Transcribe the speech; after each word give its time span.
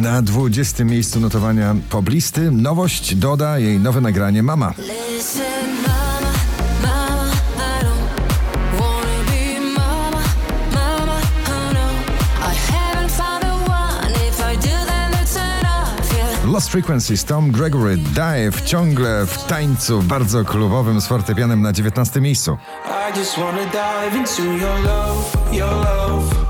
Na 0.00 0.22
20 0.22 0.84
miejscu 0.84 1.20
notowania 1.20 1.74
poblisty 1.90 2.50
nowość 2.50 3.14
doda 3.14 3.58
jej 3.58 3.80
nowe 3.80 4.00
nagranie 4.00 4.42
Mama. 4.42 4.74
Oh 4.76 4.82
no. 16.44 16.52
Lost 16.52 16.68
Frequencies 16.68 17.24
Tom 17.24 17.50
Gregory 17.50 17.96
Dive 17.96 18.62
ciągle 18.64 19.26
w 19.26 19.44
tańcu 19.44 20.02
bardzo 20.02 20.44
klubowym 20.44 21.00
z 21.00 21.06
fortepianem 21.06 21.62
na 21.62 21.72
19 21.72 22.20
miejscu. 22.20 22.58
I 23.14 23.18
just 23.18 23.36
wanna 23.36 23.64
dive 23.64 24.16
into 24.16 24.42
your 24.42 24.80
love, 24.84 25.52
your 25.52 25.70
love. 25.70 26.48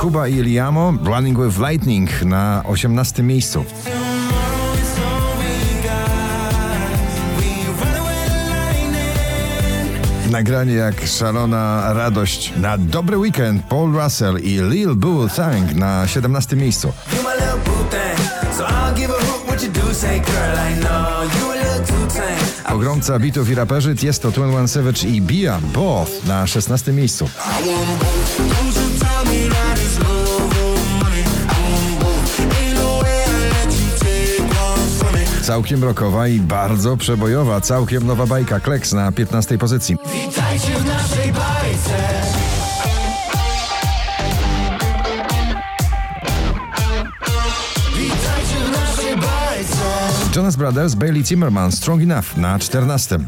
Kuba 0.00 0.28
i 0.28 0.42
Liamo 0.42 0.98
Running 1.04 1.38
with 1.38 1.58
Lightning 1.58 2.10
na 2.24 2.62
18 2.64 3.22
miejscu. 3.22 3.64
Nagranie 10.30 10.74
jak 10.74 11.06
szalona 11.06 11.92
radość 11.92 12.52
na 12.56 12.78
dobry 12.78 13.16
weekend. 13.18 13.62
Paul 13.68 13.92
Russell 13.92 14.38
i 14.38 14.60
Lil 14.60 14.94
Boo 14.94 15.28
Thang 15.28 15.74
na 15.74 16.06
17 16.06 16.56
miejscu. 16.56 16.92
Pogromca 22.68 23.18
bitów 23.18 23.50
i 23.50 23.54
raperzy 23.54 23.96
Tiesto, 23.96 24.32
Twin 24.32 24.54
One 24.56 24.68
Savage 24.68 25.08
i 25.08 25.20
Bia 25.20 25.60
Both 25.74 26.26
na 26.26 26.46
16 26.46 26.92
miejscu. 26.92 27.28
Całkiem 35.46 35.84
rockowa 35.84 36.28
i 36.28 36.40
bardzo 36.40 36.96
przebojowa, 36.96 37.60
całkiem 37.60 38.06
nowa 38.06 38.26
bajka 38.26 38.60
Kleks 38.60 38.92
na 38.92 39.12
15 39.12 39.58
pozycji. 39.58 39.96
Witajcie 40.06 40.78
w 40.78 40.86
naszej 40.86 41.32
bajce. 41.32 42.22
Witajcie 47.96 48.64
w 48.68 48.72
naszej 48.72 49.16
bajce. 49.16 50.36
Jonas 50.36 50.56
Brothers, 50.56 50.94
Bailey 50.94 51.24
Zimmerman, 51.24 51.72
Strong 51.72 52.02
Enough 52.02 52.36
na 52.36 52.58
14. 52.58 53.18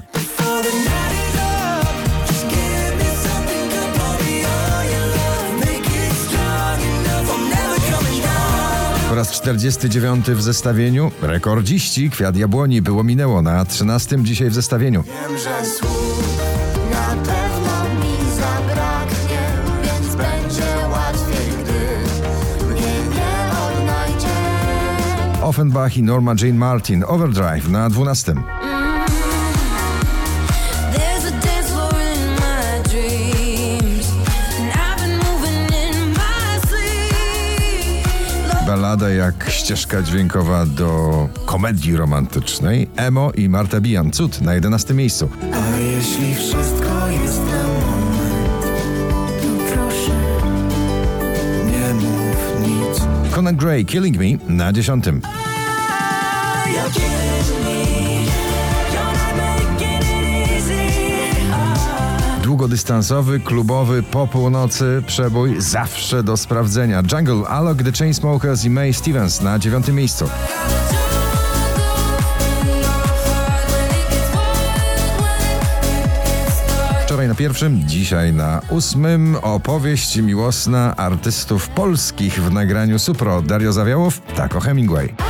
49 9.38 10.26
w 10.30 10.42
zestawieniu 10.42 11.10
rekordziści 11.22 12.10
Kwiat 12.10 12.36
Jabłoni 12.36 12.82
było 12.82 13.04
minęło 13.04 13.42
na 13.42 13.64
13 13.64 14.16
dzisiaj 14.22 14.50
w 14.50 14.54
zestawieniu. 14.54 15.02
Wiem, 15.02 15.38
że 15.38 15.66
słów 15.70 16.38
na 16.90 17.16
pewno 17.16 17.84
mi 18.00 18.16
zabraknie, 18.36 19.40
więc 19.82 20.16
będzie 20.16 20.88
łatwiej, 20.90 21.52
gdy 21.62 22.66
mnie 22.66 23.16
nie 23.16 23.50
odnajdzie. 23.66 25.42
Offenbach 25.42 25.96
i 25.96 26.02
Norma 26.02 26.34
Jane 26.40 26.58
Martin, 26.58 27.04
Overdrive 27.06 27.68
na 27.68 27.90
12. 27.90 28.34
Balada 38.88 39.10
jak 39.10 39.50
ścieżka 39.50 40.02
dźwiękowa 40.02 40.66
do 40.66 41.28
komedii 41.46 41.96
romantycznej. 41.96 42.88
Emo 42.96 43.32
i 43.32 43.48
Marta 43.48 43.80
Bijan, 43.80 44.10
Cud 44.10 44.40
na 44.40 44.54
11 44.54 44.94
miejscu. 44.94 45.28
A 45.52 45.76
jeśli 45.76 46.34
wszystko 46.34 47.08
jest 47.22 47.38
na 47.38 47.62
moment, 47.62 48.66
to 49.40 49.74
proszę, 49.74 50.12
nie 51.66 51.94
mów 51.94 52.60
nic. 52.60 53.02
Conan 53.34 53.56
Gray, 53.56 53.84
Killing 53.84 54.18
Me 54.18 54.54
na 54.54 54.72
10. 54.72 55.04
easy. 62.78 62.88
Długodystansowy, 62.88 63.40
klubowy, 63.40 64.02
po 64.02 64.26
północy 64.26 65.02
przebój 65.06 65.60
zawsze 65.60 66.22
do 66.22 66.36
sprawdzenia. 66.36 67.02
Jungle, 67.12 67.48
Alok, 67.48 67.82
The 67.82 67.92
Chainsmokers 67.92 68.64
i 68.64 68.70
May 68.70 68.94
Stevens 68.94 69.40
na 69.40 69.58
9 69.58 69.88
miejscu. 69.88 70.28
Wczoraj 77.04 77.28
na 77.28 77.34
pierwszym, 77.34 77.82
dzisiaj 77.86 78.32
na 78.32 78.60
ósmym 78.70 79.36
opowieść 79.42 80.16
miłosna 80.16 80.96
artystów 80.96 81.68
polskich 81.68 82.42
w 82.42 82.52
nagraniu 82.52 82.98
Supro. 82.98 83.42
Dario 83.42 83.72
Zawiałow, 83.72 84.20
Tako 84.36 84.60
Hemingway. 84.60 85.27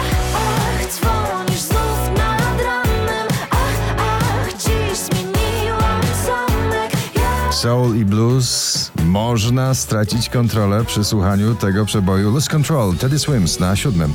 Soul 7.58 7.96
i 7.96 8.04
blues 8.04 8.90
można 9.04 9.74
stracić 9.74 10.28
kontrolę 10.28 10.84
przy 10.84 11.04
słuchaniu 11.04 11.54
tego 11.54 11.84
przeboju 11.84 12.30
Lose 12.30 12.50
Control, 12.50 12.96
Teddy 12.96 13.18
Swims 13.18 13.60
na 13.60 13.76
siódmym. 13.76 14.14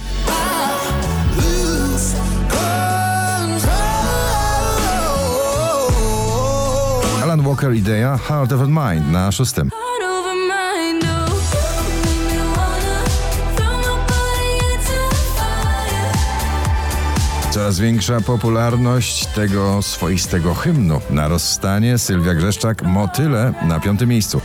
Alan 7.24 7.42
Walker 7.42 7.74
Idea, 7.74 8.18
Heart 8.18 8.52
of 8.52 8.62
Mind 8.62 9.12
na 9.12 9.32
szóstym. 9.32 9.70
Coraz 17.54 17.80
większa 17.80 18.22
popularność 18.22 19.26
tego 19.26 19.82
swoistego 19.82 20.54
hymnu. 20.54 21.02
Na 21.10 21.28
rozstanie 21.28 21.98
Sylwia 21.98 22.34
Grzeszczak, 22.34 22.84
Motyle 22.84 23.54
na 23.68 23.80
piątym 23.80 24.10
miejscu. 24.10 24.42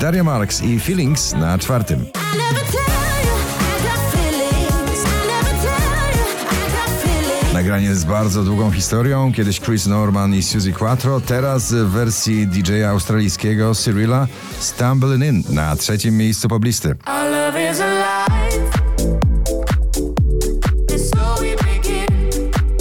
Daria 0.00 0.24
Marks 0.24 0.62
i 0.62 0.80
Feelings 0.80 1.32
na 1.32 1.58
czwartym. 1.58 2.06
Nagranie 7.60 7.94
z 7.94 8.04
bardzo 8.04 8.44
długą 8.44 8.70
historią. 8.70 9.32
Kiedyś 9.32 9.60
Chris 9.60 9.86
Norman 9.86 10.34
i 10.34 10.42
Suzy 10.42 10.72
Quattro, 10.72 11.20
teraz 11.20 11.72
w 11.72 11.86
wersji 11.86 12.46
DJ-a 12.46 12.90
australijskiego 12.90 13.74
Cyrilla 13.74 14.26
Stumbling 14.58 15.24
In 15.24 15.44
na 15.54 15.76
trzecim 15.76 16.16
miejscu 16.16 16.48
poblisty. 16.48 16.88
Our 16.88 17.30
love 17.30 17.70
is 17.72 17.80
alive 17.80 18.70
It's 20.88 21.10
so 21.10 21.34
we 21.40 21.56
begin 21.56 22.06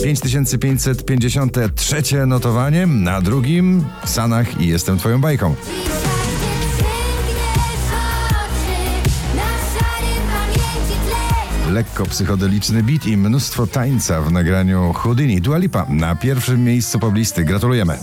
5553 0.03 2.25
notowanie, 2.25 2.88
na 2.88 3.22
drugim 3.22 3.85
Sanach 4.06 4.62
i 4.62 4.68
Jestem 4.68 4.97
Twoją 4.97 5.22
bajką. 5.22 5.56
Lekko 11.69 12.06
psychodeliczny 12.06 12.84
beat 12.84 13.06
i 13.06 13.18
mnóstwo 13.18 13.68
tańca 13.68 14.21
w 14.21 14.31
nagraniu 14.31 14.94
Houdini 14.94 15.42
Dua 15.42 15.57
Lipa 15.57 15.86
na 15.89 16.16
pierwszym 16.16 16.63
miejscu 16.63 17.00
poblisty. 17.00 17.44
Gratulujemy. 17.44 18.00